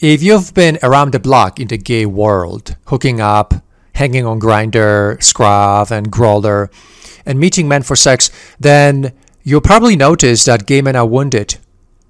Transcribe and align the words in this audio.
if 0.00 0.22
you've 0.22 0.54
been 0.54 0.78
around 0.82 1.12
the 1.12 1.18
block 1.18 1.58
in 1.58 1.68
the 1.68 1.76
gay 1.76 2.06
world, 2.06 2.76
hooking 2.86 3.20
up, 3.20 3.54
hanging 3.94 4.24
on 4.24 4.40
Grindr, 4.40 5.20
Scruff, 5.22 5.90
and 5.90 6.12
Growlr, 6.12 6.70
and 7.26 7.38
meeting 7.38 7.66
men 7.66 7.82
for 7.82 7.96
sex, 7.96 8.30
then 8.60 9.12
you'll 9.42 9.60
probably 9.60 9.96
notice 9.96 10.44
that 10.44 10.66
gay 10.66 10.82
men 10.82 10.94
are 10.94 11.06
wounded. 11.06 11.56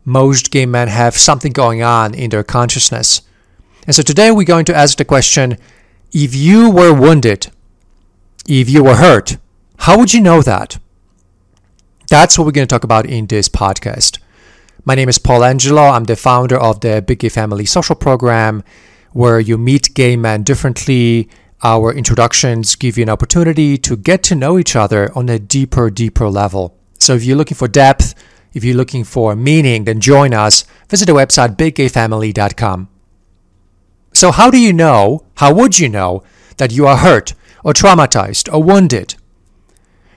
Most 0.05 0.51
gay 0.51 0.67
men 0.67 0.89
have 0.89 1.17
something 1.17 1.53
going 1.53 1.83
on 1.83 2.15
in 2.15 2.31
their 2.31 2.45
consciousness. 2.45 3.23
And 3.87 3.95
so 3.95 4.03
today 4.03 4.31
we're 4.31 4.45
going 4.45 4.67
to 4.67 4.75
ask 4.75 4.99
the 4.99 5.05
question 5.05 5.57
if 6.13 6.35
you 6.35 6.71
were 6.71 6.93
wounded, 6.93 7.51
if 8.47 8.69
you 8.69 8.85
were 8.85 8.97
hurt, 8.97 9.39
how 9.79 9.99
would 9.99 10.13
you 10.13 10.21
know 10.21 10.43
that? 10.43 10.79
That's 12.09 12.39
what 12.39 12.45
we're 12.45 12.53
going 12.53 12.67
to 12.67 12.73
talk 12.73 12.85
about 12.85 13.07
in 13.07 13.27
this 13.27 13.49
podcast. 13.49 14.19
My 14.85 14.95
name 14.95 15.09
is 15.09 15.19
Paul 15.19 15.45
Angelo. 15.45 15.83
I'm 15.83 16.05
the 16.05 16.17
founder 16.17 16.57
of 16.57 16.81
the 16.81 17.03
Big 17.03 17.19
Gay 17.19 17.29
Family 17.29 17.67
Social 17.67 17.97
Program, 17.97 18.63
where 19.13 19.41
you 19.41 19.59
meet 19.59 19.93
gay 19.95 20.17
men 20.17 20.45
differently. 20.45 21.29
Our 21.63 21.93
introductions 21.93 22.77
give 22.77 22.97
you 22.97 23.03
an 23.03 23.09
opportunity 23.09 23.77
to 23.79 23.97
get 23.97 24.23
to 24.25 24.35
know 24.35 24.59
each 24.59 24.77
other 24.77 25.11
on 25.17 25.29
a 25.29 25.39
deeper, 25.39 25.91
deeper 25.91 26.29
level. 26.29 26.79
So 26.99 27.15
if 27.15 27.25
you're 27.25 27.37
looking 27.37 27.57
for 27.57 27.69
depth, 27.69 28.15
if 28.55 28.65
you're 28.65 28.77
looking 28.77 29.05
for 29.05 29.35
meaning, 29.35 29.85
then 29.85 30.01
join 30.01 30.33
us. 30.33 30.65
Visit 30.89 31.07
the 31.07 31.13
website 31.13 31.57
biggayfamily.com. 31.57 32.89
So, 34.13 34.31
how 34.31 34.51
do 34.51 34.59
you 34.59 34.73
know, 34.73 35.27
how 35.37 35.53
would 35.53 35.79
you 35.79 35.89
know 35.89 36.23
that 36.57 36.73
you 36.73 36.87
are 36.87 36.97
hurt 36.97 37.35
or 37.63 37.73
traumatized 37.73 38.53
or 38.53 38.63
wounded? 38.63 39.17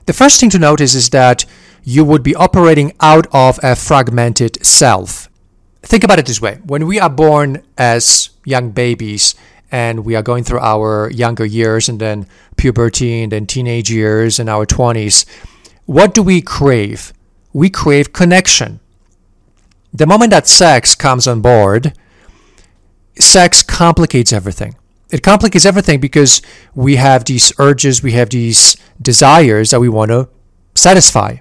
The 0.06 0.14
first 0.14 0.40
thing 0.40 0.50
to 0.52 0.60
notice 0.60 0.96
is 0.96 1.10
that 1.10 1.46
you 1.84 2.06
would 2.06 2.24
be 2.24 2.36
operating 2.36 2.94
out 3.00 3.28
of 3.32 3.60
a 3.64 3.76
fragmented 3.76 4.64
self. 4.66 5.30
Think 5.82 6.04
about 6.04 6.20
it 6.20 6.26
this 6.28 6.42
way 6.42 6.60
when 6.66 6.86
we 6.86 7.00
are 7.00 7.10
born 7.10 7.64
as 7.78 8.30
young 8.46 8.72
babies 8.72 9.36
and 9.72 10.06
we 10.06 10.16
are 10.16 10.22
going 10.22 10.44
through 10.44 10.60
our 10.60 11.10
younger 11.10 11.46
years 11.46 11.90
and 11.90 12.00
then 12.00 12.28
puberty 12.58 13.24
and 13.24 13.32
then 13.32 13.48
teenage 13.48 13.90
years 13.90 14.40
and 14.40 14.50
our 14.50 14.66
20s, 14.66 15.26
what 15.86 16.14
do 16.14 16.22
we 16.22 16.42
crave? 16.42 17.14
We 17.54 17.70
crave 17.70 18.14
connection. 18.14 18.80
The 19.94 20.06
moment 20.06 20.32
that 20.32 20.48
sex 20.48 20.94
comes 20.96 21.28
on 21.28 21.42
board, 21.42 21.94
sex 23.20 23.64
complicates 23.64 24.32
everything. 24.32 24.76
It 25.10 25.24
complicates 25.24 25.66
everything 25.66 26.00
because 26.00 26.42
we 26.74 26.96
have 26.96 27.26
these 27.26 27.52
urges, 27.60 28.02
we 28.02 28.14
have 28.14 28.30
these 28.30 28.78
desires 29.02 29.72
that 29.72 29.82
we 29.82 29.90
want 29.90 30.12
to 30.12 30.30
satisfy. 30.76 31.38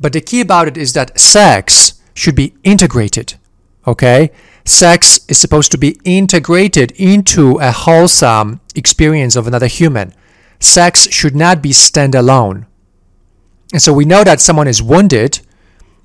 But 0.00 0.12
the 0.12 0.20
key 0.20 0.40
about 0.40 0.68
it 0.68 0.76
is 0.76 0.92
that 0.92 1.18
sex 1.18 2.00
should 2.14 2.34
be 2.34 2.54
integrated. 2.62 3.34
Okay? 3.86 4.30
Sex 4.64 5.24
is 5.28 5.38
supposed 5.38 5.70
to 5.72 5.78
be 5.78 5.98
integrated 6.04 6.92
into 6.92 7.58
a 7.58 7.70
wholesome 7.70 8.60
experience 8.74 9.36
of 9.36 9.46
another 9.46 9.66
human. 9.66 10.14
Sex 10.58 11.08
should 11.10 11.36
not 11.36 11.62
be 11.62 11.70
standalone. 11.70 12.66
And 13.72 13.82
so 13.82 13.92
we 13.92 14.04
know 14.04 14.24
that 14.24 14.40
someone 14.40 14.68
is 14.68 14.82
wounded, 14.82 15.40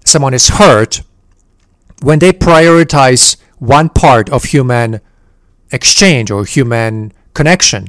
someone 0.03 0.33
is 0.33 0.49
hurt, 0.49 1.01
when 2.01 2.19
they 2.19 2.31
prioritize 2.31 3.37
one 3.59 3.89
part 3.89 4.29
of 4.29 4.45
human 4.45 5.01
exchange 5.71 6.31
or 6.31 6.45
human 6.45 7.13
connection 7.33 7.87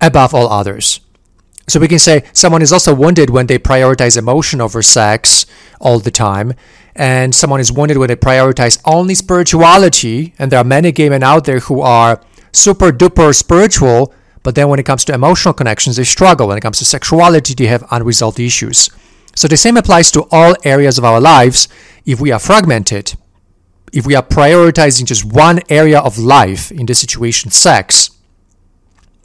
above 0.00 0.34
all 0.34 0.48
others. 0.48 1.00
So 1.68 1.80
we 1.80 1.88
can 1.88 1.98
say 1.98 2.24
someone 2.32 2.62
is 2.62 2.72
also 2.72 2.94
wounded 2.94 3.30
when 3.30 3.46
they 3.46 3.58
prioritize 3.58 4.16
emotion 4.16 4.60
over 4.60 4.82
sex 4.82 5.46
all 5.80 5.98
the 5.98 6.10
time. 6.10 6.54
And 6.94 7.34
someone 7.34 7.60
is 7.60 7.72
wounded 7.72 7.98
when 7.98 8.08
they 8.08 8.16
prioritize 8.16 8.80
only 8.84 9.14
spirituality. 9.14 10.32
And 10.38 10.52
there 10.52 10.60
are 10.60 10.64
many 10.64 10.92
gay 10.92 11.08
men 11.08 11.22
out 11.22 11.44
there 11.44 11.58
who 11.58 11.80
are 11.80 12.20
super 12.52 12.90
duper 12.90 13.34
spiritual, 13.34 14.14
but 14.42 14.54
then 14.54 14.68
when 14.68 14.78
it 14.78 14.86
comes 14.86 15.04
to 15.04 15.14
emotional 15.14 15.52
connections, 15.52 15.96
they 15.96 16.04
struggle. 16.04 16.48
When 16.48 16.56
it 16.56 16.62
comes 16.62 16.78
to 16.78 16.84
sexuality, 16.84 17.54
they 17.54 17.66
have 17.66 17.84
unresolved 17.90 18.40
issues. 18.40 18.88
So 19.34 19.48
the 19.48 19.56
same 19.56 19.76
applies 19.76 20.10
to 20.12 20.26
all 20.30 20.54
areas 20.64 20.98
of 20.98 21.04
our 21.04 21.20
lives. 21.20 21.68
If 22.06 22.20
we 22.20 22.32
are 22.32 22.38
fragmented, 22.38 23.14
if 23.92 24.06
we 24.06 24.14
are 24.14 24.22
prioritizing 24.22 25.04
just 25.04 25.24
one 25.24 25.60
area 25.68 26.00
of 26.00 26.16
life, 26.18 26.70
in 26.72 26.86
this 26.86 27.00
situation, 27.00 27.50
sex, 27.50 28.10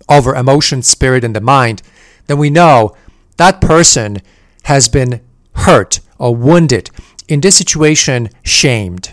over 0.10 0.36
emotion, 0.36 0.82
spirit, 0.82 1.24
and 1.24 1.36
the 1.36 1.42
mind, 1.42 1.82
then 2.31 2.38
we 2.38 2.50
know 2.50 2.96
that 3.36 3.59
person 3.59 4.22
has 4.64 4.88
been 4.88 5.19
hurt 5.53 6.00
or 6.18 6.34
wounded. 6.34 6.90
In 7.28 7.42
this 7.42 7.58
situation, 7.58 8.30
shamed. 8.42 9.12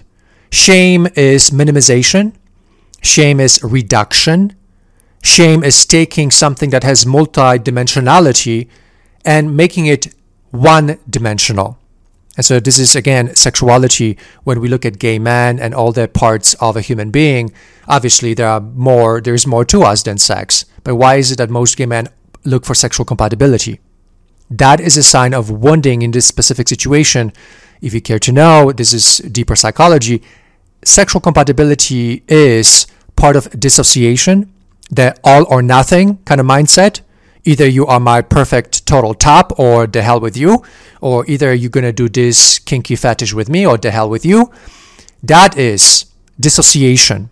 Shame 0.51 1.09
is 1.17 1.51
minimization, 1.51 2.35
shame 3.03 3.41
is 3.41 3.61
reduction, 3.65 4.55
shame 5.21 5.65
is 5.65 5.85
taking 5.85 6.31
something 6.31 6.71
that 6.71 6.85
has 6.85 7.05
multidimensionality 7.05 8.69
and 9.25 9.57
making 9.57 9.87
it 9.87 10.15
one 10.53 10.99
dimensional. 11.11 11.77
And 12.37 12.45
so 12.45 12.61
this 12.61 12.79
is 12.79 12.95
again 12.95 13.35
sexuality 13.35 14.17
when 14.45 14.61
we 14.61 14.69
look 14.69 14.87
at 14.87 15.01
gay 15.01 15.19
men 15.19 15.59
and 15.59 15.75
all 15.75 15.91
the 15.91 16.07
parts 16.07 16.55
of 16.61 16.77
a 16.77 16.81
human 16.81 17.11
being. 17.11 17.53
Obviously 17.89 18.33
there 18.33 18.47
are 18.47 18.61
more 18.61 19.21
there's 19.21 19.45
more 19.45 19.65
to 19.65 19.83
us 19.83 20.05
than 20.05 20.19
sex. 20.19 20.65
But 20.85 20.95
why 20.95 21.17
is 21.17 21.33
it 21.33 21.39
that 21.39 21.51
most 21.51 21.77
gay 21.77 21.87
men 21.87 22.09
look 22.45 22.65
for 22.65 22.75
sexual 22.75 23.05
compatibility. 23.05 23.81
That 24.51 24.81
is 24.81 24.97
a 24.97 25.03
sign 25.03 25.35
of 25.35 25.51
wounding 25.51 26.03
in 26.03 26.11
this 26.11 26.27
specific 26.27 26.69
situation. 26.69 27.33
If 27.81 27.93
you 27.95 28.01
care 28.01 28.19
to 28.21 28.33
know, 28.33 28.73
this 28.73 28.93
is 28.93 29.19
deeper 29.19 29.57
psychology. 29.57 30.23
Sexual 30.85 31.21
compatibility 31.21 32.23
is 32.29 32.87
part 33.17 33.37
of 33.37 33.51
dissociation, 33.59 34.53
the 34.91 35.15
all 35.23 35.45
or 35.49 35.63
nothing 35.63 36.19
kind 36.25 36.41
of 36.41 36.47
mindset. 36.47 37.01
Either 37.45 37.67
you 37.67 37.87
are 37.87 38.01
my 38.01 38.21
perfect 38.21 38.87
total 38.87 39.15
top 39.15 39.59
or 39.59 39.87
the 39.87 40.03
hell 40.03 40.21
with 40.21 40.37
you, 40.37 40.63
or 41.01 41.25
either 41.29 41.55
you're 41.55 41.71
going 41.71 41.85
to 41.85 41.93
do 41.93 42.09
this 42.09 42.59
kinky 42.59 42.97
fetish 42.97 43.33
with 43.33 43.49
me 43.49 43.67
or 43.67 43.79
the 43.79 43.91
hell 43.91 44.09
with 44.09 44.25
you. 44.25 44.51
That 45.23 45.57
is 45.57 46.07
dissociation. 46.39 47.31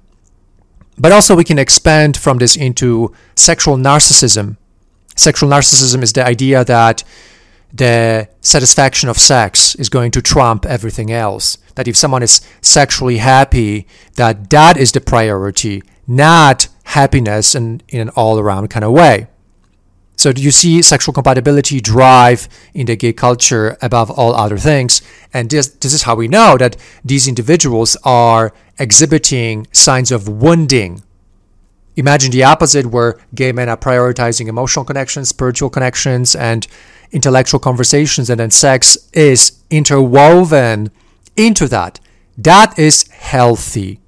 But 0.99 1.13
also, 1.13 1.37
we 1.37 1.45
can 1.45 1.59
expand 1.59 2.17
from 2.17 2.39
this 2.39 2.57
into 2.57 3.13
sexual 3.35 3.77
narcissism, 3.77 4.57
Sexual 5.17 5.49
narcissism 5.49 6.03
is 6.03 6.13
the 6.13 6.27
idea 6.27 6.65
that 6.65 7.03
the 7.73 8.29
satisfaction 8.41 9.09
of 9.09 9.19
sex 9.19 9.75
is 9.75 9.89
going 9.89 10.11
to 10.13 10.23
trump 10.23 10.65
everything 10.65 11.11
else. 11.11 11.59
That 11.75 11.89
if 11.89 11.97
someone 11.97 12.23
is 12.23 12.41
sexually 12.61 13.19
happy, 13.19 13.87
that 14.15 14.51
that 14.51 14.77
is 14.77 14.93
the 14.93 15.01
priority, 15.01 15.83
not 16.07 16.69
happiness 16.85 17.55
in, 17.55 17.83
in 17.89 18.01
an 18.01 18.09
all 18.11 18.39
around 18.39 18.69
kind 18.69 18.85
of 18.85 18.93
way. 18.93 19.29
So 20.17 20.33
do 20.33 20.41
you 20.41 20.51
see 20.51 20.81
sexual 20.81 21.13
compatibility 21.13 21.81
drive 21.81 22.49
in 22.73 22.87
the 22.87 22.97
gay 22.97 23.13
culture 23.13 23.77
above 23.83 24.11
all 24.11 24.35
other 24.35 24.57
things. 24.57 25.03
And 25.33 25.51
this, 25.51 25.69
this 25.69 25.93
is 25.93 26.03
how 26.03 26.15
we 26.15 26.27
know 26.27 26.57
that 26.57 26.77
these 27.05 27.29
individuals 27.29 27.97
are 28.03 28.55
exhibiting 28.79 29.67
signs 29.73 30.11
of 30.11 30.27
wounding 30.27 31.03
Imagine 31.97 32.31
the 32.31 32.45
opposite, 32.45 32.87
where 32.87 33.19
gay 33.35 33.53
men 33.53 33.69
are 33.69 33.77
prioritizing 33.77 34.49
emotional 34.49 34.85
connections, 34.85 35.31
spiritual 35.31 35.71
connections, 35.71 36.37
and 36.37 36.67
intellectual 37.11 37.59
conversations, 37.59 38.29
and 38.29 38.39
then 38.39 38.51
sex 38.51 38.99
is 39.13 39.63
interwoven 39.71 40.91
into 41.37 41.67
that. 41.69 41.99
That 42.37 42.79
is 42.79 43.09
healthy. 43.09 44.01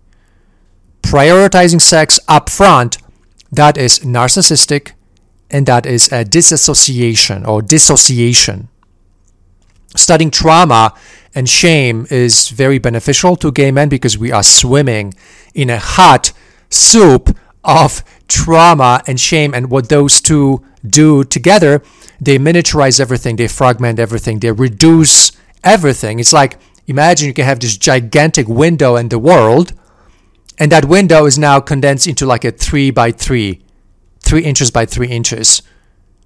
Prioritizing 1.03 1.81
sex 1.81 2.21
up 2.29 2.51
front, 2.51 2.99
that 3.51 3.79
is 3.79 4.01
narcissistic, 4.01 4.93
and 5.51 5.65
that 5.65 5.87
is 5.87 6.13
a 6.13 6.25
disassociation 6.25 7.47
or 7.47 7.63
dissociation. 7.63 8.69
Studying 9.97 10.31
trauma 10.31 10.93
and 11.35 11.49
shame 11.49 12.07
is 12.11 12.51
very 12.51 12.79
beneficial 12.79 13.37
to 13.37 13.51
gay 13.51 13.71
men 13.71 13.89
because 13.89 14.19
we 14.19 14.31
are 14.31 14.43
swimming 14.43 15.15
in 15.55 15.71
a 15.71 15.79
hot 15.79 16.33
soup 16.69 17.35
of 17.65 18.03
trauma 18.29 19.03
and 19.07 19.19
shame 19.19 19.55
and 19.55 19.71
what 19.71 19.89
those 19.89 20.21
two 20.21 20.65
do 20.87 21.25
together, 21.25 21.83
they 22.21 22.39
miniaturize 22.39 23.01
everything, 23.01 23.37
they 23.37 23.49
fragment 23.49 23.99
everything, 23.99 24.39
they 24.39 24.53
reduce 24.53 25.33
everything. 25.65 26.19
It's 26.19 26.33
like 26.33 26.59
imagine 26.87 27.29
you 27.29 27.35
can 27.35 27.45
have 27.45 27.61
this 27.61 27.77
gigantic 27.77 28.49
window 28.49 28.97
in 28.97 29.09
the 29.09 29.19
world, 29.19 29.73
and 30.59 30.73
that 30.73 30.87
window 30.87 31.27
is 31.27 31.39
now 31.39 31.61
condensed 31.61 32.07
into 32.07 32.27
like 32.27 32.45
a 32.45 32.51
three 32.51 32.91
by 32.91 33.13
three, 33.13 33.63
three 34.21 34.43
inches 34.43 34.71
by 34.71 34.87
three 34.87 35.09
inches. 35.09 35.63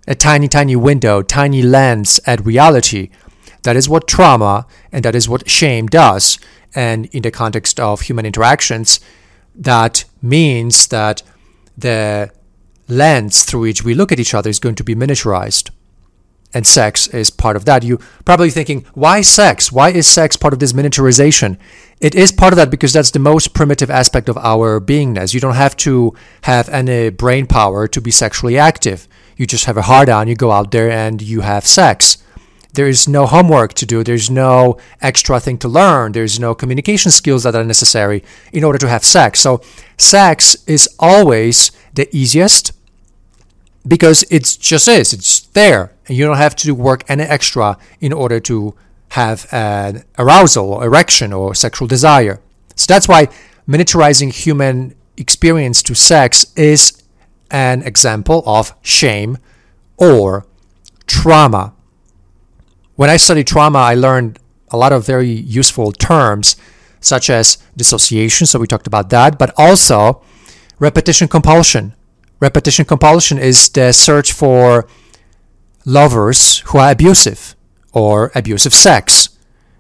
A 0.08 0.14
tiny, 0.17 0.49
tiny 0.49 0.75
window, 0.75 1.23
tiny 1.23 1.62
lens 1.62 2.19
at 2.26 2.44
reality. 2.44 3.11
That 3.62 3.76
is 3.76 3.88
what 3.88 4.08
trauma 4.08 4.67
and 4.90 5.05
that 5.05 5.14
is 5.14 5.29
what 5.29 5.49
shame 5.49 5.87
does. 5.87 6.38
And 6.75 7.06
in 7.06 7.23
the 7.23 7.31
context 7.31 7.79
of 7.79 8.00
human 8.00 8.26
interactions, 8.26 8.99
that 9.55 10.05
means 10.23 10.87
that 10.89 11.23
the 11.77 12.31
lens 12.89 13.45
through 13.45 13.63
which 13.63 13.85
we 13.85 13.95
look 13.95 14.13
at 14.13 14.21
each 14.21 14.35
other 14.35 14.51
is 14.51 14.59
going 14.59 14.75
to 14.77 14.85
be 14.85 14.95
miniaturized. 14.95 15.71
and 16.55 16.67
sex 16.67 17.09
is 17.09 17.31
part 17.31 17.57
of 17.57 17.65
that. 17.65 17.83
You 17.83 17.99
probably 18.25 18.51
thinking, 18.51 18.85
why 18.95 19.23
sex? 19.23 19.73
Why 19.73 19.91
is 19.91 20.07
sex 20.07 20.37
part 20.37 20.53
of 20.53 20.61
this 20.61 20.73
miniaturization? 20.73 21.57
It 22.01 22.15
is 22.15 22.33
part 22.33 22.53
of 22.53 22.57
that 22.57 22.71
because 22.71 22.93
that's 22.93 23.11
the 23.13 23.19
most 23.19 23.55
primitive 23.55 23.91
aspect 23.91 24.29
of 24.29 24.37
our 24.39 24.81
beingness. 24.81 25.33
You 25.33 25.41
don't 25.41 25.55
have 25.55 25.77
to 25.79 26.15
have 26.43 26.69
any 26.69 27.11
brain 27.11 27.47
power 27.47 27.89
to 27.89 28.01
be 28.01 28.11
sexually 28.11 28.59
active. 28.59 29.09
You 29.37 29.47
just 29.47 29.65
have 29.65 29.79
a 29.79 29.83
hard 29.83 30.09
on, 30.09 30.29
you 30.29 30.35
go 30.35 30.51
out 30.51 30.71
there 30.73 30.91
and 30.91 31.23
you 31.23 31.41
have 31.41 31.67
sex. 31.67 32.19
There 32.75 32.89
is 32.89 33.07
no 33.07 33.27
homework 33.27 33.75
to 33.75 33.87
do, 33.87 34.03
there's 34.03 34.31
no 34.31 34.79
extra 35.01 35.39
thing 35.41 35.59
to 35.59 35.69
learn, 35.69 36.13
there's 36.13 36.41
no 36.41 36.55
communication 36.55 37.11
skills 37.11 37.43
that 37.43 37.55
are 37.55 37.65
necessary 37.65 38.25
in 38.53 38.65
order 38.65 38.79
to 38.79 38.89
have 38.89 39.05
sex. 39.05 39.41
So, 39.41 39.61
sex 39.99 40.57
is 40.67 40.89
always 40.99 41.71
the 41.93 42.09
easiest 42.17 42.73
because 43.87 44.25
it 44.31 44.57
just 44.61 44.89
is, 44.89 45.13
it's 45.13 45.41
there, 45.41 45.93
and 46.07 46.17
you 46.17 46.25
don't 46.25 46.37
have 46.37 46.57
to 46.57 46.75
work 46.75 47.05
any 47.09 47.25
extra 47.25 47.77
in 48.01 48.13
order 48.13 48.41
to 48.41 48.75
have 49.11 49.47
an 49.53 50.05
arousal 50.19 50.73
or 50.73 50.85
erection 50.87 51.33
or 51.33 51.55
sexual 51.55 51.87
desire. 51.87 52.41
So 52.77 52.87
that's 52.89 53.09
why 53.09 53.29
miniaturizing 53.69 54.33
human 54.33 54.95
experience 55.17 55.83
to 55.83 55.95
sex 55.95 56.47
is 56.57 57.03
an 57.51 57.83
example 57.83 58.43
of 58.47 58.75
shame 58.81 59.37
or 59.99 60.47
trauma. 61.07 61.75
When 62.97 63.09
I 63.09 63.17
studied 63.17 63.47
trauma, 63.47 63.79
I 63.79 63.94
learned 63.94 64.39
a 64.71 64.77
lot 64.77 64.93
of 64.93 65.06
very 65.06 65.31
useful 65.31 65.93
terms 65.93 66.56
such 67.00 67.31
as 67.31 67.59
dissociation, 67.77 68.47
so 68.47 68.59
we 68.59 68.67
talked 68.67 68.87
about 68.87 69.11
that, 69.11 69.39
but 69.39 69.53
also 69.56 70.23
repetition 70.79 71.27
compulsion. 71.27 71.94
Repetition 72.41 72.85
compulsion 72.85 73.39
is 73.39 73.69
the 73.71 73.93
search 73.93 74.33
for 74.33 74.87
lovers 75.85 76.59
who 76.67 76.79
are 76.79 76.91
abusive 76.91 77.56
or 77.93 78.31
abusive 78.35 78.75
sex. 78.75 79.31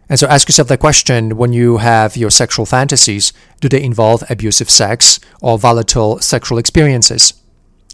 And 0.08 0.18
so 0.18 0.26
ask 0.26 0.48
yourself 0.48 0.68
the 0.68 0.76
question 0.76 1.36
when 1.36 1.52
you 1.52 1.78
have 1.78 2.16
your 2.16 2.30
sexual 2.30 2.66
fantasies 2.66 3.32
do 3.60 3.68
they 3.68 3.82
involve 3.82 4.24
abusive 4.28 4.68
sex 4.68 5.20
or 5.40 5.58
volatile 5.58 6.18
sexual 6.20 6.58
experiences? 6.58 7.34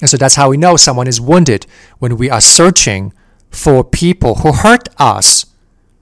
And 0.00 0.09
so 0.09 0.17
that's 0.17 0.37
how 0.37 0.50
we 0.50 0.56
know 0.56 0.76
someone 0.76 1.06
is 1.06 1.20
wounded 1.20 1.67
when 1.99 2.17
we 2.17 2.31
are 2.31 2.41
searching 2.41 3.12
for 3.50 3.85
people 3.85 4.37
who 4.37 4.53
hurt 4.53 4.89
us 4.99 5.47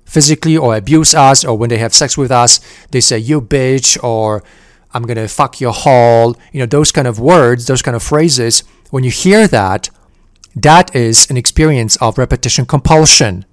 physically 0.05 0.57
or 0.57 0.77
abuse 0.77 1.15
us, 1.15 1.45
or 1.45 1.57
when 1.59 1.69
they 1.71 1.79
have 1.79 1.95
sex 1.95 2.17
with 2.17 2.31
us, 2.31 2.61
they 2.91 3.01
say, 3.01 3.19
you 3.19 3.41
bitch, 3.41 4.03
or 4.03 4.43
I'm 4.95 5.03
gonna 5.03 5.29
fuck 5.29 5.61
your 5.61 5.73
hole. 5.73 6.37
You 6.53 6.61
know, 6.61 6.67
those 6.67 6.93
kind 6.93 7.07
of 7.07 7.19
words, 7.19 7.67
those 7.67 7.83
kind 7.83 7.97
of 7.97 8.03
phrases. 8.03 8.63
When 8.91 9.05
you 9.05 9.11
hear 9.11 9.47
that, 9.49 9.91
that 10.55 10.95
is 10.95 11.29
an 11.29 11.37
experience 11.37 11.97
of 11.97 12.19
repetition 12.19 12.65
compulsion. 12.67 13.45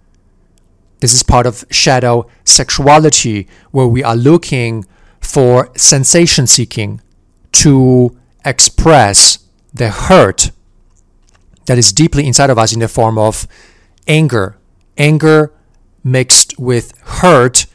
This 1.02 1.14
is 1.14 1.24
part 1.24 1.46
of 1.46 1.66
shadow 1.70 2.28
sexuality, 2.46 3.48
where 3.72 3.88
we 3.88 4.04
are 4.04 4.16
looking 4.16 4.86
for 5.20 5.70
sensation 5.76 6.48
seeking 6.48 7.02
to 7.52 8.18
express 8.46 9.40
the 9.74 9.90
hurt 9.90 10.52
that 11.66 11.78
is 11.78 11.92
deeply 11.92 12.26
inside 12.26 12.50
of 12.50 12.58
us 12.58 12.74
in 12.74 12.80
the 12.80 12.88
form 12.88 13.18
of 13.18 13.48
anger. 14.08 14.58
Anger 14.98 15.54
mixed 16.04 16.60
with 16.60 16.98
hurt 17.00 17.66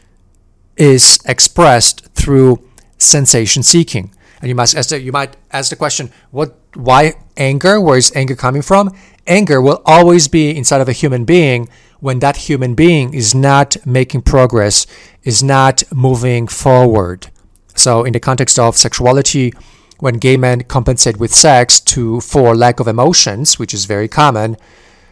is 0.76 1.18
expressed 1.24 2.06
through 2.14 2.62
sensation 2.98 3.62
seeking. 3.62 4.12
And 4.40 4.48
you 4.48 4.54
must 4.54 4.76
ask 4.76 4.90
the, 4.90 5.00
you 5.00 5.12
might 5.12 5.36
ask 5.50 5.70
the 5.70 5.76
question, 5.76 6.12
what 6.30 6.56
why 6.74 7.14
anger? 7.36 7.80
Where 7.80 7.98
is 7.98 8.12
anger 8.14 8.36
coming 8.36 8.62
from? 8.62 8.94
Anger 9.26 9.60
will 9.60 9.82
always 9.84 10.28
be 10.28 10.56
inside 10.56 10.80
of 10.80 10.88
a 10.88 10.92
human 10.92 11.24
being 11.24 11.68
when 12.00 12.20
that 12.20 12.48
human 12.48 12.74
being 12.74 13.12
is 13.12 13.34
not 13.34 13.76
making 13.84 14.22
progress, 14.22 14.86
is 15.24 15.42
not 15.42 15.82
moving 15.92 16.46
forward. 16.46 17.28
So 17.74 18.04
in 18.04 18.12
the 18.12 18.20
context 18.20 18.58
of 18.58 18.76
sexuality, 18.76 19.52
when 19.98 20.14
gay 20.14 20.36
men 20.36 20.62
compensate 20.62 21.18
with 21.18 21.34
sex 21.34 21.80
to 21.80 22.20
for 22.20 22.54
lack 22.54 22.78
of 22.78 22.86
emotions, 22.86 23.58
which 23.58 23.74
is 23.74 23.84
very 23.84 24.06
common, 24.08 24.56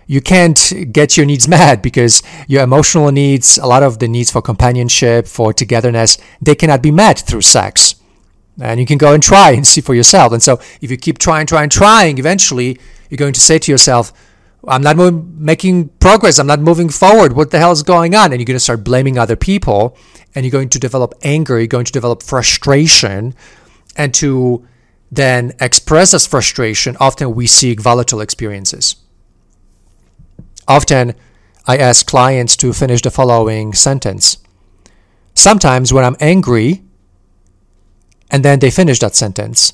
you 0.07 0.21
can't 0.21 0.73
get 0.93 1.17
your 1.17 1.27
needs 1.27 1.49
met 1.49 1.83
because 1.83 2.23
your 2.47 2.63
emotional 2.63 3.11
needs, 3.11 3.59
a 3.59 3.67
lot 3.67 3.83
of 3.83 3.99
the 3.99 4.09
needs 4.09 4.31
for 4.31 4.41
companionship, 4.41 5.27
for 5.27 5.53
togetherness, 5.53 6.19
they 6.41 6.55
cannot 6.55 6.83
be 6.83 6.91
met 6.91 7.19
through 7.19 7.43
sex. 7.43 7.97
And 8.61 8.81
you 8.81 8.87
can 8.87 8.99
go 8.99 9.13
and 9.13 9.23
try 9.23 9.51
and 9.51 9.67
see 9.67 9.81
for 9.81 9.95
yourself. 9.95 10.33
And 10.33 10.43
so 10.43 10.61
if 10.81 10.91
you 10.91 10.97
keep 10.97 11.19
trying, 11.19 11.47
trying, 11.47 11.69
trying, 11.69 12.19
eventually 12.19 12.79
you're 13.11 13.19
going 13.19 13.35
to 13.35 13.41
say 13.41 13.59
to 13.59 13.71
yourself, 13.71 14.13
I'm 14.67 14.83
not 14.83 14.97
making 14.97 15.91
progress. 16.01 16.39
I'm 16.39 16.47
not 16.47 16.61
moving 16.61 16.89
forward. 16.89 17.35
What 17.35 17.51
the 17.51 17.59
hell 17.59 17.73
is 17.73 17.83
going 17.83 18.15
on? 18.15 18.33
And 18.33 18.41
you're 18.41 18.47
going 18.47 18.57
to 18.57 18.61
start 18.61 18.83
blaming 18.83 19.19
other 19.19 19.37
people 19.37 19.97
and 20.35 20.45
you're 20.45 20.51
going 20.51 20.71
to 20.71 20.79
develop 20.79 21.15
anger. 21.23 21.59
You're 21.59 21.67
going 21.67 21.85
to 21.85 21.93
develop 21.93 22.23
frustration. 22.23 23.35
And 23.97 24.15
to 24.15 24.67
then 25.11 25.53
express 25.61 26.13
this 26.13 26.27
frustration, 26.27 26.97
often 26.99 27.35
we 27.35 27.47
seek 27.47 27.81
volatile 27.81 28.21
experiences. 28.21 28.97
Often, 30.69 31.15
I 31.67 31.77
ask 31.77 32.07
clients 32.07 32.57
to 32.59 32.73
finish 32.73 33.03
the 33.03 33.11
following 33.11 33.73
sentence. 33.73 34.39
Sometimes, 35.35 35.93
when 35.93 36.05
I'm 36.05 36.17
angry, 36.21 36.83
and 38.31 38.45
then 38.45 38.59
they 38.59 38.71
finish 38.71 38.99
that 39.01 39.15
sentence, 39.15 39.73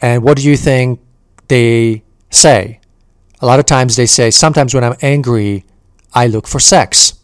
and 0.00 0.22
what 0.22 0.36
do 0.36 0.48
you 0.48 0.56
think 0.56 1.00
they 1.48 2.02
say? 2.30 2.80
A 3.40 3.46
lot 3.46 3.58
of 3.58 3.66
times 3.66 3.96
they 3.96 4.06
say, 4.06 4.30
Sometimes 4.30 4.74
when 4.74 4.84
I'm 4.84 4.96
angry, 5.02 5.64
I 6.12 6.26
look 6.26 6.46
for 6.46 6.60
sex. 6.60 7.14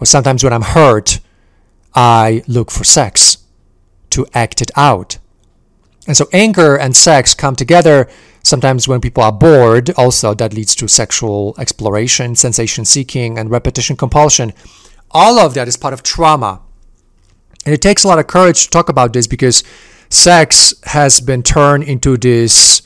Or 0.00 0.06
sometimes 0.06 0.44
when 0.44 0.52
I'm 0.52 0.62
hurt, 0.62 1.20
I 1.94 2.42
look 2.46 2.70
for 2.70 2.84
sex 2.84 3.38
to 4.10 4.26
act 4.34 4.62
it 4.62 4.70
out. 4.76 5.18
And 6.06 6.16
so 6.16 6.26
anger 6.32 6.76
and 6.76 6.96
sex 6.96 7.34
come 7.34 7.54
together 7.54 8.08
Sometimes, 8.48 8.88
when 8.88 9.02
people 9.02 9.22
are 9.22 9.30
bored, 9.30 9.90
also 9.90 10.32
that 10.32 10.54
leads 10.54 10.74
to 10.76 10.88
sexual 10.88 11.54
exploration, 11.58 12.34
sensation 12.34 12.86
seeking, 12.86 13.38
and 13.38 13.50
repetition 13.50 13.94
compulsion. 13.94 14.54
All 15.10 15.38
of 15.38 15.52
that 15.52 15.68
is 15.68 15.76
part 15.76 15.92
of 15.92 16.02
trauma. 16.02 16.62
And 17.66 17.74
it 17.74 17.82
takes 17.82 18.04
a 18.04 18.08
lot 18.08 18.18
of 18.18 18.26
courage 18.26 18.64
to 18.64 18.70
talk 18.70 18.88
about 18.88 19.12
this 19.12 19.26
because 19.26 19.62
sex 20.08 20.72
has 20.84 21.20
been 21.20 21.42
turned 21.42 21.84
into 21.84 22.16
this 22.16 22.80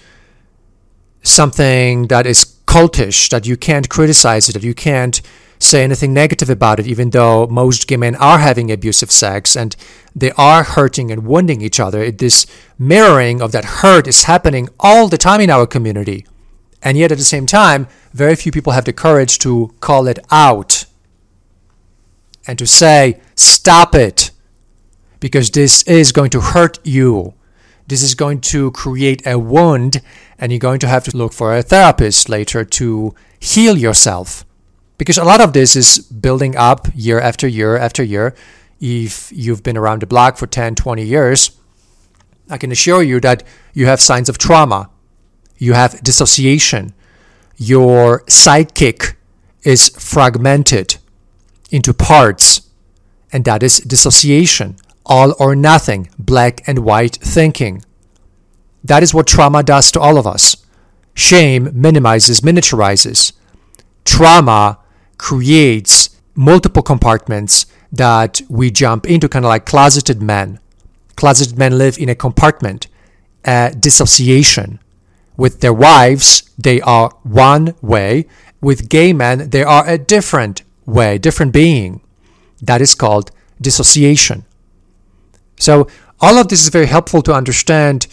something 1.23 2.09
that 2.09 2.27
is 2.27 2.57
cultish, 2.67 3.29
that 3.31 3.47
you 3.47 3.57
can't 3.57 3.89
criticize 3.89 4.49
it, 4.49 4.55
that 4.55 4.65
you 4.65 4.75
can't 4.75 5.23
say 5.63 5.85
anything 5.85 6.13
negative 6.13 6.51
about 6.51 6.81
it, 6.81 6.87
even 6.87 7.11
though 7.11 7.47
most 7.47 7.87
gay 7.87 7.97
men 7.97 8.15
are 8.17 8.39
having 8.39 8.71
abusive 8.71 9.11
sex 9.11 9.57
and 9.57 9.77
they 10.15 10.33
are 10.33 10.63
hurting 10.63 11.11
and 11.11 11.27
wounding 11.27 11.63
each 11.63 11.81
other. 11.81 12.11
This 12.11 12.47
mirroring 12.79 13.41
of 13.41 13.53
that 13.53 13.65
hurt 13.65 14.07
is 14.07 14.25
happening 14.25 14.69
all 14.81 15.09
the 15.09 15.19
time 15.19 15.41
in 15.41 15.51
our 15.51 15.67
community. 15.67 16.27
And 16.83 16.99
yet, 16.99 17.13
at 17.13 17.19
the 17.19 17.25
same 17.25 17.47
time, 17.47 17.87
very 18.13 18.35
few 18.35 18.51
people 18.51 18.73
have 18.73 18.85
the 18.85 18.93
courage 18.93 19.39
to 19.39 19.73
call 19.81 20.09
it 20.09 20.19
out 20.31 20.85
and 22.47 22.59
to 22.59 22.67
say, 22.67 23.21
stop 23.37 23.95
it, 23.95 24.33
because 25.21 25.51
this 25.51 25.85
is 25.85 26.11
going 26.11 26.31
to 26.31 26.41
hurt 26.41 26.81
you. 26.83 27.35
This 27.87 28.03
is 28.03 28.17
going 28.17 28.41
to 28.41 28.73
create 28.73 29.25
a 29.25 29.39
wound, 29.39 30.03
and 30.39 30.51
you're 30.51 30.59
going 30.59 30.81
to 30.81 30.89
have 30.89 31.05
to 31.05 31.17
look 31.17 31.33
for 31.33 31.57
a 31.57 31.63
therapist 31.63 32.29
later 32.29 32.65
to 32.65 33.15
heal 33.39 33.79
yourself 33.79 34.45
because 35.03 35.19
a 35.19 35.25
lot 35.25 35.41
of 35.41 35.53
this 35.53 35.75
is 35.75 35.99
building 35.99 36.57
up 36.57 36.87
year 36.95 37.19
after 37.19 37.49
year 37.49 37.77
after 37.77 38.05
year. 38.05 38.37
If 38.79 39.33
you've 39.33 39.65
been 39.65 39.77
around 39.77 40.01
the 40.01 40.07
block 40.07 40.37
for 40.37 40.47
10, 40.47 40.77
20 40.77 41.03
years, 41.03 41.59
I 42.49 42.57
can 42.57 42.71
assure 42.71 43.03
you 43.03 43.19
that 43.19 43.43
you 43.75 43.87
have 43.87 44.01
signs 44.01 44.29
of 44.29 44.39
trauma, 44.39 44.91
you 45.59 45.73
have 45.73 46.01
dissociation, 46.05 46.95
your 47.57 48.23
psychic 48.29 49.17
is 49.65 49.89
fragmented 49.89 50.99
into 51.73 51.93
parts, 51.93 52.71
and 53.33 53.45
that 53.45 53.65
is 53.65 53.81
dissociation, 53.81 54.77
all 55.05 55.35
or 55.41 55.57
nothing, 55.57 56.11
black 56.17 56.63
and 56.69 56.79
white 56.79 57.17
thinking. 57.17 57.85
That 58.85 59.03
is 59.03 59.13
what 59.13 59.27
trauma 59.27 59.65
does 59.65 59.91
to 59.93 60.01
all 60.01 60.17
of 60.17 60.29
us. 60.29 60.65
Shame 61.15 61.73
minimizes, 61.75 62.41
miniaturizes. 62.41 63.33
Trauma 64.05 64.79
creates 65.19 66.11
multiple 66.35 66.83
compartments 66.83 67.67
that 67.93 68.41
we 68.49 68.71
jump 68.71 69.07
into, 69.07 69.29
kind 69.29 69.45
of 69.45 69.51
like 69.51 69.67
closeted 69.67 70.23
men. 70.23 70.59
Closeted 71.17 71.59
men 71.59 71.77
live 71.77 71.99
in 71.99 72.09
a 72.09 72.15
compartment, 72.15 72.87
a 73.45 73.75
dissociation. 73.79 74.81
With 75.37 75.61
their 75.61 75.73
wives, 75.75 76.51
they 76.59 76.81
are 76.81 77.11
one 77.23 77.75
way. 77.83 78.27
With 78.61 78.89
gay 78.89 79.13
men, 79.13 79.51
they 79.51 79.63
are 79.63 79.87
a 79.89 79.99
different 79.99 80.63
way, 80.87 81.19
different 81.19 81.53
being. 81.53 82.01
That 82.61 82.81
is 82.81 82.95
called 82.95 83.31
dissociation. 83.61 84.45
So, 85.59 85.89
all 86.21 86.39
of 86.39 86.49
this 86.49 86.63
is 86.63 86.69
very 86.69 86.87
helpful 86.87 87.23
to 87.23 87.35
understand 87.35 88.07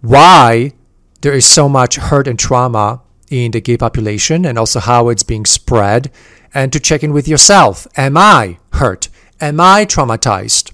why 0.00 0.72
there 1.20 1.32
is 1.32 1.46
so 1.46 1.68
much 1.68 1.96
hurt 1.96 2.26
and 2.26 2.38
trauma 2.38 3.02
in 3.30 3.50
the 3.52 3.60
gay 3.60 3.76
population 3.76 4.44
and 4.44 4.58
also 4.58 4.80
how 4.80 5.08
it's 5.08 5.22
being 5.22 5.44
spread, 5.44 6.10
and 6.54 6.72
to 6.72 6.80
check 6.80 7.02
in 7.02 7.12
with 7.12 7.28
yourself. 7.28 7.86
Am 7.96 8.16
I 8.16 8.58
hurt? 8.74 9.08
Am 9.40 9.60
I 9.60 9.84
traumatized? 9.84 10.72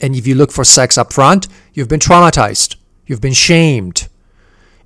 And 0.00 0.16
if 0.16 0.26
you 0.26 0.34
look 0.34 0.50
for 0.50 0.64
sex 0.64 0.98
up 0.98 1.12
front, 1.12 1.46
you've 1.72 1.88
been 1.88 2.00
traumatized, 2.00 2.76
you've 3.06 3.20
been 3.20 3.32
shamed. 3.32 4.08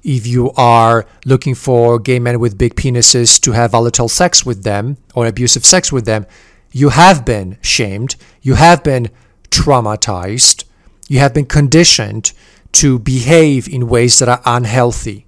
If 0.03 0.27
you 0.27 0.53
are 0.57 1.07
looking 1.25 1.55
for 1.55 1.99
gay 1.99 2.19
men 2.19 2.39
with 2.39 2.59
big 2.59 2.77
penises 2.77 3.41
to 3.41 3.53
have 3.53 3.73
volatile 3.73 4.09
sex 4.09 4.47
with 4.47 4.63
them 4.63 4.99
or 5.15 5.27
abusive 5.27 5.65
sex 5.65 5.91
with 5.91 6.05
them, 6.05 6.27
you 6.71 6.91
have 6.91 7.25
been 7.25 7.59
shamed, 7.61 8.17
you 8.43 8.55
have 8.55 8.85
been 8.85 9.09
traumatized, 9.51 10.65
you 11.09 11.19
have 11.19 11.33
been 11.33 11.47
conditioned 11.47 12.33
to 12.73 12.99
behave 12.99 13.67
in 13.69 13.89
ways 13.89 14.19
that 14.19 14.29
are 14.29 14.43
unhealthy. 14.45 15.27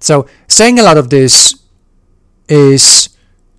So, 0.00 0.26
saying 0.48 0.78
a 0.78 0.82
lot 0.82 0.96
of 0.96 1.10
this 1.10 1.54
is 2.48 3.08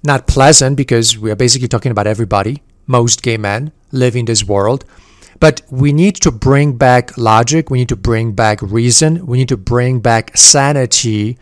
not 0.04 0.28
pleasant 0.28 0.78
because 0.78 1.18
we 1.18 1.32
are 1.32 1.36
basically 1.36 1.68
talking 1.68 1.92
about 1.92 2.08
everybody, 2.08 2.62
most 2.88 3.22
gay 3.22 3.38
men 3.38 3.72
live 3.92 4.16
in 4.16 4.26
this 4.26 4.44
world. 4.44 4.86
But 5.40 5.62
we 5.70 5.94
need 5.94 6.16
to 6.18 6.32
bring 6.32 6.78
back 6.78 7.18
logic, 7.18 7.70
we 7.70 7.80
need 7.80 7.90
to 7.90 7.96
bring 7.96 8.34
back 8.34 8.62
reason, 8.62 9.26
we 9.26 9.38
need 9.38 9.50
to 9.50 9.58
bring 9.58 10.00
back 10.02 10.36
sanity 10.36 11.38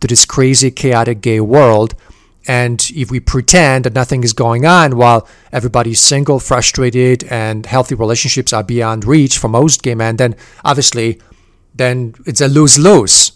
to 0.00 0.06
this 0.06 0.26
crazy, 0.26 0.70
chaotic 0.70 1.20
gay 1.22 1.40
world. 1.40 1.94
And 2.46 2.90
if 2.94 3.10
we 3.10 3.20
pretend 3.20 3.84
that 3.84 3.94
nothing 3.94 4.22
is 4.22 4.32
going 4.32 4.64
on 4.64 4.96
while 4.96 5.28
everybody's 5.52 6.00
single, 6.00 6.40
frustrated, 6.40 7.24
and 7.24 7.66
healthy 7.66 7.94
relationships 7.94 8.52
are 8.52 8.62
beyond 8.62 9.04
reach 9.04 9.38
for 9.38 9.48
most 9.48 9.82
gay 9.82 9.94
men, 9.94 10.16
then 10.16 10.34
obviously 10.64 11.20
then 11.74 12.14
it's 12.26 12.40
a 12.40 12.48
lose-lose. 12.48 13.32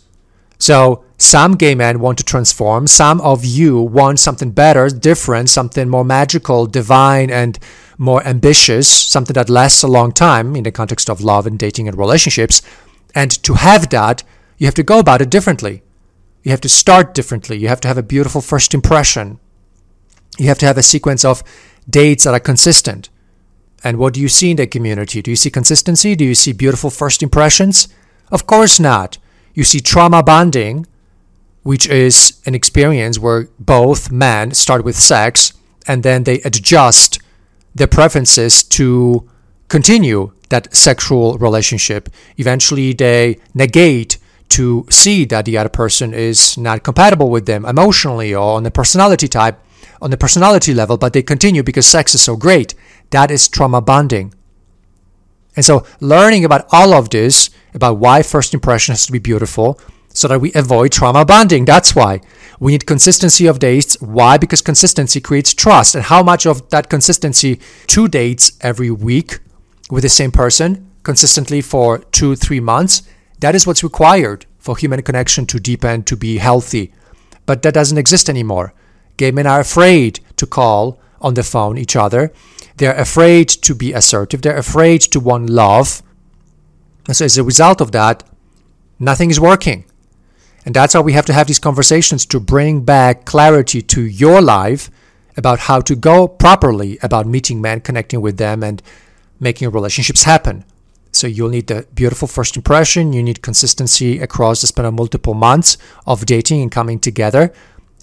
So 0.62 1.04
some 1.18 1.56
gay 1.56 1.74
men 1.74 1.98
want 1.98 2.18
to 2.18 2.24
transform. 2.24 2.86
Some 2.86 3.20
of 3.20 3.44
you 3.44 3.80
want 3.80 4.20
something 4.20 4.52
better, 4.52 4.88
different, 4.88 5.48
something 5.48 5.88
more 5.88 6.04
magical, 6.04 6.68
divine, 6.68 7.30
and 7.32 7.58
more 7.98 8.24
ambitious, 8.24 8.86
something 8.88 9.34
that 9.34 9.50
lasts 9.50 9.82
a 9.82 9.88
long 9.88 10.12
time 10.12 10.54
in 10.54 10.62
the 10.62 10.70
context 10.70 11.10
of 11.10 11.20
love 11.20 11.48
and 11.48 11.58
dating 11.58 11.88
and 11.88 11.98
relationships. 11.98 12.62
And 13.12 13.32
to 13.42 13.54
have 13.54 13.90
that, 13.90 14.22
you 14.56 14.68
have 14.68 14.74
to 14.76 14.84
go 14.84 15.00
about 15.00 15.20
it 15.20 15.30
differently. 15.30 15.82
You 16.44 16.52
have 16.52 16.60
to 16.60 16.68
start 16.68 17.12
differently. 17.12 17.58
You 17.58 17.66
have 17.66 17.80
to 17.80 17.88
have 17.88 17.98
a 17.98 18.02
beautiful 18.04 18.40
first 18.40 18.72
impression. 18.72 19.40
You 20.38 20.46
have 20.46 20.58
to 20.58 20.66
have 20.66 20.78
a 20.78 20.82
sequence 20.84 21.24
of 21.24 21.42
dates 21.90 22.22
that 22.22 22.34
are 22.34 22.40
consistent. 22.40 23.08
And 23.82 23.96
what 23.96 24.14
do 24.14 24.20
you 24.20 24.28
see 24.28 24.52
in 24.52 24.58
the 24.58 24.68
community? 24.68 25.22
Do 25.22 25.32
you 25.32 25.36
see 25.36 25.50
consistency? 25.50 26.14
Do 26.14 26.24
you 26.24 26.36
see 26.36 26.52
beautiful 26.52 26.90
first 26.90 27.20
impressions? 27.20 27.88
Of 28.30 28.46
course 28.46 28.78
not. 28.78 29.18
You 29.54 29.64
see 29.64 29.80
trauma 29.80 30.22
bonding, 30.22 30.86
which 31.62 31.88
is 31.88 32.40
an 32.46 32.54
experience 32.54 33.18
where 33.18 33.48
both 33.58 34.10
men 34.10 34.52
start 34.54 34.84
with 34.84 34.96
sex 34.96 35.52
and 35.86 36.02
then 36.02 36.24
they 36.24 36.40
adjust 36.40 37.18
their 37.74 37.86
preferences 37.86 38.62
to 38.62 39.28
continue 39.68 40.32
that 40.48 40.74
sexual 40.74 41.38
relationship. 41.38 42.08
Eventually, 42.36 42.92
they 42.92 43.38
negate 43.54 44.18
to 44.50 44.86
see 44.90 45.24
that 45.24 45.46
the 45.46 45.56
other 45.56 45.70
person 45.70 46.12
is 46.12 46.58
not 46.58 46.82
compatible 46.84 47.30
with 47.30 47.46
them 47.46 47.64
emotionally 47.64 48.34
or 48.34 48.56
on 48.56 48.62
the 48.64 48.70
personality 48.70 49.26
type, 49.26 49.58
on 50.02 50.10
the 50.10 50.16
personality 50.16 50.74
level, 50.74 50.98
but 50.98 51.14
they 51.14 51.22
continue 51.22 51.62
because 51.62 51.86
sex 51.86 52.14
is 52.14 52.20
so 52.20 52.36
great. 52.36 52.74
That 53.10 53.30
is 53.30 53.48
trauma 53.48 53.80
bonding. 53.80 54.34
And 55.56 55.64
so, 55.64 55.86
learning 56.00 56.44
about 56.44 56.66
all 56.70 56.92
of 56.92 57.10
this, 57.10 57.50
about 57.74 57.98
why 57.98 58.22
first 58.22 58.54
impression 58.54 58.92
has 58.92 59.06
to 59.06 59.12
be 59.12 59.18
beautiful, 59.18 59.80
so 60.14 60.28
that 60.28 60.40
we 60.40 60.52
avoid 60.54 60.92
trauma 60.92 61.24
bonding. 61.24 61.64
That's 61.64 61.94
why. 61.94 62.20
We 62.60 62.72
need 62.72 62.86
consistency 62.86 63.46
of 63.46 63.58
dates. 63.58 64.00
Why? 64.00 64.36
Because 64.36 64.60
consistency 64.60 65.20
creates 65.20 65.54
trust. 65.54 65.94
And 65.94 66.04
how 66.04 66.22
much 66.22 66.46
of 66.46 66.68
that 66.70 66.90
consistency, 66.90 67.60
two 67.86 68.08
dates 68.08 68.52
every 68.60 68.90
week 68.90 69.40
with 69.90 70.02
the 70.02 70.08
same 70.08 70.30
person, 70.30 70.90
consistently 71.02 71.62
for 71.62 71.98
two, 71.98 72.36
three 72.36 72.60
months, 72.60 73.02
that 73.40 73.54
is 73.54 73.66
what's 73.66 73.82
required 73.82 74.46
for 74.58 74.76
human 74.76 75.02
connection 75.02 75.46
to 75.46 75.58
deepen, 75.58 76.04
to 76.04 76.16
be 76.16 76.38
healthy. 76.38 76.92
But 77.46 77.62
that 77.62 77.74
doesn't 77.74 77.98
exist 77.98 78.28
anymore. 78.28 78.74
Gay 79.16 79.30
men 79.32 79.46
are 79.46 79.60
afraid 79.60 80.20
to 80.36 80.46
call 80.46 81.00
on 81.20 81.34
the 81.34 81.42
phone 81.42 81.78
each 81.78 81.96
other. 81.96 82.32
They're 82.76 82.94
afraid 82.94 83.48
to 83.48 83.74
be 83.74 83.92
assertive. 83.92 84.42
They're 84.42 84.56
afraid 84.56 85.00
to 85.12 85.20
want 85.20 85.50
love. 85.50 86.02
And 87.06 87.16
so 87.16 87.24
as 87.24 87.38
a 87.38 87.44
result 87.44 87.80
of 87.80 87.92
that, 87.92 88.22
nothing 88.98 89.30
is 89.30 89.40
working. 89.40 89.84
And 90.64 90.74
that's 90.74 90.94
why 90.94 91.00
we 91.00 91.12
have 91.14 91.26
to 91.26 91.32
have 91.32 91.48
these 91.48 91.58
conversations 91.58 92.24
to 92.26 92.38
bring 92.38 92.84
back 92.84 93.24
clarity 93.24 93.82
to 93.82 94.02
your 94.02 94.40
life 94.40 94.90
about 95.36 95.60
how 95.60 95.80
to 95.80 95.96
go 95.96 96.28
properly 96.28 96.98
about 97.02 97.26
meeting 97.26 97.60
men, 97.60 97.80
connecting 97.80 98.20
with 98.20 98.36
them, 98.36 98.62
and 98.62 98.82
making 99.40 99.70
relationships 99.70 100.22
happen. 100.22 100.64
So 101.10 101.26
you'll 101.26 101.50
need 101.50 101.66
the 101.66 101.86
beautiful 101.94 102.28
first 102.28 102.56
impression, 102.56 103.12
you 103.12 103.22
need 103.22 103.42
consistency 103.42 104.18
across 104.18 104.60
the 104.60 104.66
span 104.66 104.86
of 104.86 104.94
multiple 104.94 105.34
months 105.34 105.76
of 106.06 106.24
dating 106.24 106.62
and 106.62 106.70
coming 106.70 106.98
together, 106.98 107.52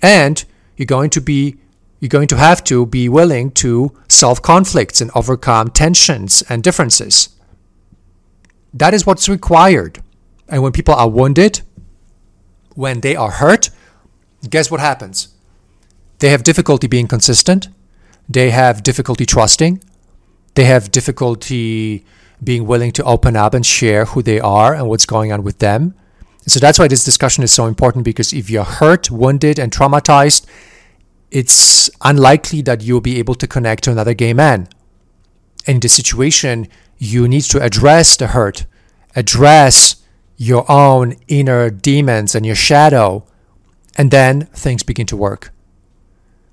and 0.01 0.43
you're 0.77 0.85
going 0.85 1.09
to 1.11 1.21
be 1.21 1.57
you're 1.99 2.07
going 2.07 2.29
to 2.29 2.37
have 2.37 2.63
to 2.63 2.85
be 2.85 3.09
willing 3.09 3.51
to 3.51 3.91
solve 4.07 4.41
conflicts 4.41 5.01
and 5.01 5.11
overcome 5.15 5.69
tensions 5.69 6.41
and 6.47 6.63
differences. 6.63 7.29
That 8.73 8.93
is 8.93 9.05
what's 9.05 9.27
required. 9.27 10.01
And 10.47 10.63
when 10.63 10.71
people 10.71 10.93
are 10.93 11.09
wounded, 11.09 11.61
when 12.75 13.01
they 13.01 13.15
are 13.15 13.31
hurt, 13.31 13.69
guess 14.49 14.71
what 14.71 14.79
happens? 14.79 15.29
They 16.19 16.29
have 16.29 16.43
difficulty 16.43 16.87
being 16.87 17.07
consistent. 17.07 17.69
They 18.27 18.51
have 18.51 18.83
difficulty 18.83 19.25
trusting. 19.25 19.83
They 20.55 20.65
have 20.65 20.91
difficulty 20.91 22.05
being 22.43 22.65
willing 22.65 22.91
to 22.93 23.03
open 23.03 23.35
up 23.35 23.53
and 23.53 23.65
share 23.65 24.05
who 24.05 24.21
they 24.21 24.39
are 24.39 24.73
and 24.73 24.87
what's 24.87 25.05
going 25.05 25.31
on 25.31 25.43
with 25.43 25.59
them. 25.59 25.93
So 26.47 26.59
that's 26.59 26.79
why 26.79 26.87
this 26.87 27.03
discussion 27.03 27.43
is 27.43 27.51
so 27.51 27.65
important 27.65 28.05
because 28.05 28.33
if 28.33 28.49
you're 28.49 28.63
hurt, 28.63 29.11
wounded, 29.11 29.59
and 29.59 29.71
traumatized, 29.71 30.45
it's 31.31 31.89
unlikely 32.01 32.61
that 32.63 32.81
you'll 32.81 33.01
be 33.01 33.19
able 33.19 33.35
to 33.35 33.47
connect 33.47 33.83
to 33.83 33.91
another 33.91 34.13
gay 34.13 34.33
man. 34.33 34.67
In 35.67 35.79
this 35.79 35.93
situation, 35.93 36.67
you 36.99 37.27
need 37.27 37.41
to 37.43 37.61
address 37.63 38.15
the 38.17 38.27
hurt, 38.27 38.65
address 39.15 39.95
your 40.37 40.69
own 40.69 41.15
inner 41.27 41.69
demons 41.69 42.35
and 42.35 42.45
your 42.45 42.55
shadow, 42.55 43.25
and 43.97 44.11
then 44.11 44.45
things 44.47 44.83
begin 44.83 45.07
to 45.07 45.17
work. 45.17 45.51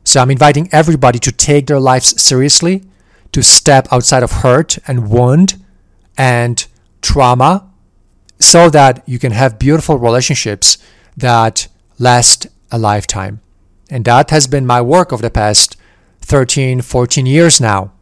So 0.05 0.21
I'm 0.21 0.31
inviting 0.31 0.69
everybody 0.73 1.19
to 1.19 1.33
take 1.33 1.67
their 1.67 1.81
lives 1.81 2.21
seriously, 2.23 2.85
to 3.33 3.43
step 3.43 3.89
outside 3.93 4.23
of 4.23 4.31
hurt 4.31 4.79
and 4.87 5.11
wound 5.11 5.63
and 6.17 6.65
trauma, 7.03 7.69
so 8.39 8.71
that 8.71 9.03
you 9.07 9.19
can 9.19 9.33
have 9.33 9.59
beautiful 9.59 9.99
relationships 9.99 10.79
that 11.17 11.69
last 11.99 12.47
a 12.71 12.79
lifetime. 12.79 13.41
And 13.91 14.05
that 14.05 14.31
has 14.31 14.47
been 14.47 14.67
my 14.67 14.81
work 14.81 15.13
of 15.13 15.23
the 15.23 15.31
past 15.31 15.77
13, 16.21 16.83
14 16.83 17.27
years 17.27 17.61
now. 17.61 17.93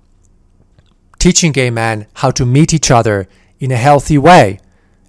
Teaching 1.25 1.53
gay 1.53 1.71
men 1.71 2.07
how 2.17 2.31
to 2.33 2.45
meet 2.45 2.75
each 2.75 2.91
other 2.91 3.27
in 3.59 3.71
a 3.71 3.77
healthy 3.77 4.19
way 4.19 4.59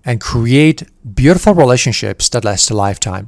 and 0.06 0.22
create 0.22 0.84
beautiful 1.14 1.54
relationships 1.54 2.30
that 2.30 2.46
last 2.46 2.72
a 2.72 2.74
lifetime. 2.74 3.28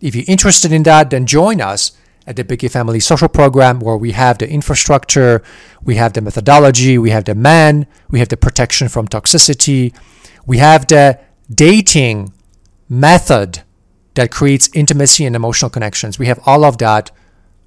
If 0.00 0.14
you're 0.14 0.24
interested 0.28 0.70
in 0.70 0.84
that, 0.84 1.10
then 1.10 1.26
join 1.26 1.60
us 1.60 1.90
at 2.28 2.36
the 2.36 2.44
Big 2.44 2.60
Gay 2.60 2.68
Family 2.68 3.00
Social 3.00 3.28
Program, 3.28 3.80
where 3.80 3.96
we 3.96 4.12
have 4.12 4.38
the 4.38 4.48
infrastructure, 4.48 5.42
we 5.82 5.96
have 5.96 6.12
the 6.12 6.20
methodology, 6.20 6.98
we 6.98 7.10
have 7.10 7.24
the 7.24 7.34
man, 7.34 7.88
we 8.10 8.20
have 8.20 8.28
the 8.28 8.36
protection 8.36 8.88
from 8.88 9.08
toxicity, 9.08 9.92
we 10.46 10.58
have 10.58 10.86
the 10.86 11.18
dating 11.52 12.32
method 12.88 13.62
that 14.14 14.30
creates 14.30 14.70
intimacy 14.72 15.26
and 15.26 15.34
emotional 15.34 15.68
connections. 15.68 16.20
We 16.20 16.26
have 16.26 16.38
all 16.46 16.64
of 16.64 16.78
that 16.78 17.10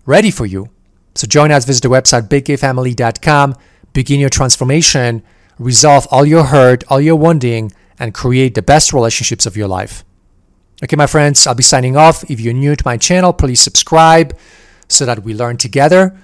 ready 0.05 0.31
for 0.31 0.45
you. 0.45 0.69
So 1.15 1.27
join 1.27 1.51
us, 1.51 1.65
visit 1.65 1.83
the 1.83 1.89
website 1.89 2.29
biggayfamily.com, 2.29 3.55
begin 3.93 4.19
your 4.19 4.29
transformation, 4.29 5.23
resolve 5.57 6.07
all 6.11 6.25
your 6.25 6.45
hurt, 6.45 6.83
all 6.89 6.99
your 6.99 7.15
wounding, 7.15 7.71
and 7.99 8.13
create 8.13 8.55
the 8.55 8.61
best 8.61 8.91
relationships 8.91 9.45
of 9.45 9.55
your 9.55 9.67
life. 9.67 10.03
Okay, 10.83 10.95
my 10.95 11.07
friends, 11.07 11.47
I'll 11.47 11.55
be 11.55 11.63
signing 11.63 11.95
off. 11.95 12.29
If 12.29 12.39
you're 12.39 12.53
new 12.53 12.75
to 12.75 12.83
my 12.85 12.97
channel, 12.97 13.31
please 13.31 13.61
subscribe 13.61 14.37
so 14.87 15.05
that 15.05 15.23
we 15.23 15.33
learn 15.33 15.57
together. 15.57 16.17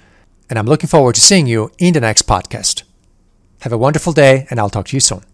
And 0.50 0.58
I'm 0.58 0.66
looking 0.66 0.88
forward 0.88 1.14
to 1.14 1.20
seeing 1.20 1.46
you 1.46 1.70
in 1.78 1.94
the 1.94 2.00
next 2.00 2.26
podcast. 2.26 2.82
Have 3.60 3.72
a 3.72 3.78
wonderful 3.78 4.12
day, 4.12 4.46
and 4.50 4.58
I'll 4.58 4.70
talk 4.70 4.86
to 4.88 4.96
you 4.96 5.00
soon. 5.00 5.29